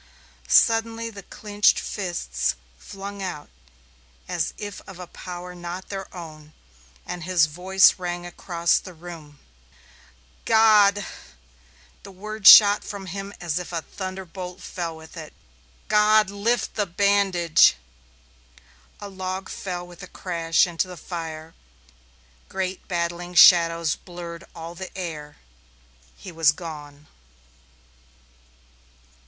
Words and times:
Suddenly 0.47 1.11
the 1.11 1.21
clinched 1.21 1.79
fists 1.79 2.55
flung 2.79 3.21
out 3.21 3.51
as 4.27 4.51
if 4.57 4.81
of 4.87 4.97
a 4.97 5.05
power 5.05 5.53
not 5.53 5.89
their 5.89 6.07
own, 6.11 6.53
and 7.05 7.23
his 7.23 7.45
voice 7.45 7.99
rang 7.99 8.25
across 8.25 8.79
the 8.79 8.95
room. 8.95 9.37
"God!" 10.45 11.05
The 12.01 12.09
word 12.11 12.47
shot 12.47 12.83
from 12.83 13.05
him 13.05 13.31
as 13.39 13.59
if 13.59 13.71
a 13.71 13.83
thunderbolt 13.83 14.59
fell 14.59 14.95
with 14.95 15.15
it. 15.15 15.33
"God! 15.87 16.31
Lift 16.31 16.73
the 16.73 16.87
bandage!" 16.87 17.75
A 18.99 19.07
log 19.07 19.49
fell 19.49 19.85
with 19.85 20.01
a 20.01 20.07
crash 20.07 20.65
into 20.65 20.87
the 20.87 20.97
fire; 20.97 21.53
great 22.49 22.87
battling 22.87 23.35
shadows 23.35 23.97
blurred 23.97 24.45
all 24.55 24.73
the 24.73 24.89
air; 24.97 25.37
he 26.17 26.31
was 26.31 26.51
gone. 26.51 27.05